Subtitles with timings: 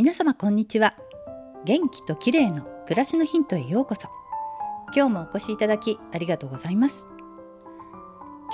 [0.00, 0.94] 皆様こんにちは。
[1.66, 4.08] 元気と綺麗の暮らしのヒントへようこそ。
[4.96, 7.06] 今日もお越しいただきありがとうございます。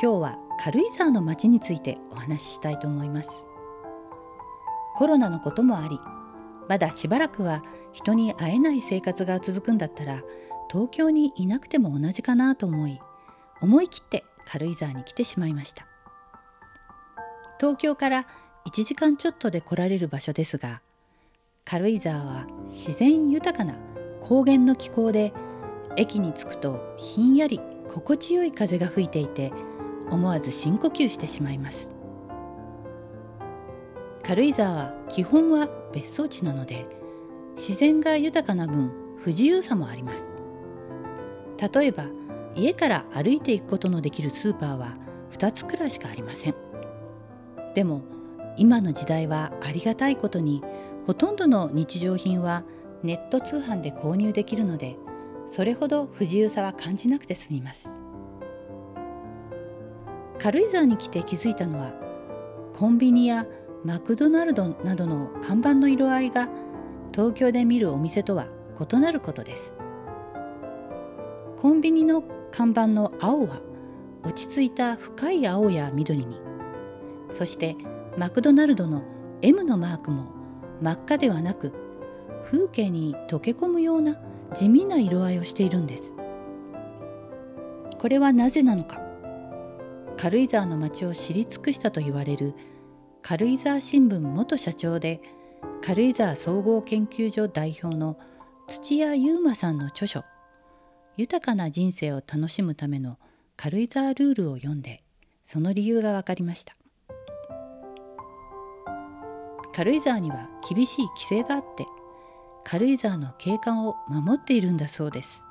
[0.02, 3.44] 今日は軽井沢の街についてお話ししたいと思います。
[4.96, 6.00] コロナのこともあり
[6.68, 10.24] まだしばらくは人に会えない生活が続くんだったら
[10.68, 12.98] 東京にいなくても同じかなと思い
[13.60, 15.86] 思い切って軽井沢に来てしまいました。
[17.60, 18.26] 東京から
[18.66, 20.82] 1時間ちょっとで来られる場所ですが
[21.68, 23.74] 軽井沢は自然豊かな
[24.20, 25.32] 高原の気候で
[25.96, 27.60] 駅に着くとひんやり
[27.92, 29.52] 心地よい風が吹いていて
[30.08, 31.88] 思わず深呼吸してしまいます。
[34.22, 36.86] 軽井沢は基本は別荘地なので
[37.56, 40.22] 自然が豊かな分不自由さもあります。
[41.74, 42.06] 例えば
[42.54, 44.94] 家から歩いていくことのできるスーパーは
[45.32, 46.54] 2つくらいしかありません。
[47.74, 48.02] でも
[48.56, 50.62] 今の時代はありがたいことに
[51.06, 52.64] ほとんどの日常品は
[53.02, 54.96] ネット通販で購入できるので
[55.52, 57.88] それほど不自由さは感じなくて済みます。
[60.38, 61.92] 軽井沢に来て気づいたのは
[62.74, 63.46] コンビニや
[63.84, 66.48] マクドナルドなどの看板の色合いが
[67.14, 69.72] 東京で見るお店とは異なることです。
[71.56, 73.60] コンビニの看板の青は
[74.24, 76.40] 落ち着いた深い青や緑に。
[77.30, 77.76] そして
[78.18, 79.02] マクドナルドの
[79.40, 80.26] M のマークも
[80.80, 81.72] 真っ赤ではなく
[82.44, 84.16] 風景に溶け込むような
[84.54, 86.12] 地味な色合いをしているんです。
[87.98, 89.06] これはなぜなのか。
[90.16, 92.54] 軽井沢の街を知り尽くしたと言われる
[93.20, 95.20] 軽井沢新聞元社長で
[95.82, 98.16] 軽井沢総合研究所代表の
[98.66, 100.24] 土屋優馬さんの著書
[101.18, 103.18] 「豊かな人生を楽しむための
[103.56, 105.02] 軽井沢ルール」を読んで
[105.44, 106.76] その理由が分かりました。
[109.76, 111.84] 軽井沢には厳しい規制があって
[112.64, 115.44] 軽井沢の景観を守っているんだそうです。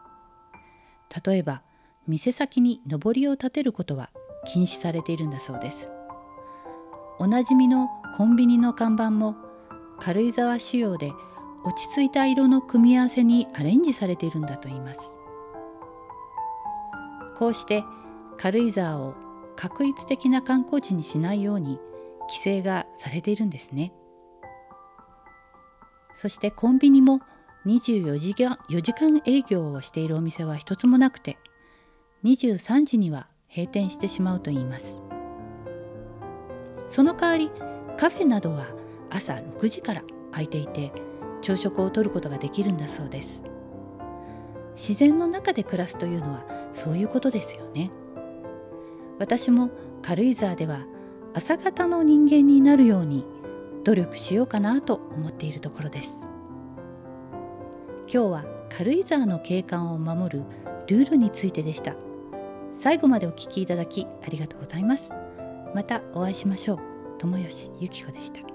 [1.23, 1.61] 例えば
[2.07, 4.09] 店先に上りを立てることは
[4.47, 5.87] 禁止されているんだそうです。
[7.19, 7.87] おなじみの
[8.17, 9.35] コンビニの看板も
[9.99, 11.13] 軽井沢仕様で
[11.63, 14.99] 落ち着いた色の組み合わせにアレンジされているんだといいます。
[17.37, 17.83] こうして
[18.37, 19.13] 軽井沢を
[19.55, 21.79] 確一的な観光地にしないように
[22.21, 23.93] 規制がされているんですね。
[26.15, 27.21] そしてコンビニも
[27.65, 31.37] 24時間 ,4 時間営業をしているお店は一つもなくて
[32.23, 34.85] 23時には閉店してしまうといいます。
[36.87, 37.51] その代わり
[37.97, 38.67] カフェなどは
[39.09, 40.91] 朝6時から開いていて
[41.41, 43.41] 朝食をとることができるんだそうです。
[44.75, 47.91] 自然の中で暮らすというのはそういうことですよね。
[49.19, 49.69] 私も
[50.01, 50.85] 軽井沢では
[51.33, 53.25] 朝方の人間になるように
[53.85, 56.09] 努力しようかなと思っているところです。
[58.11, 60.43] 今日は軽井沢の景観を守る
[60.87, 61.95] ルールについてでした。
[62.81, 65.11] 最後までお聞きいただきありがとうございます。
[65.73, 66.79] またお会いしましょう。
[67.19, 68.54] 友吉ゆき子でした。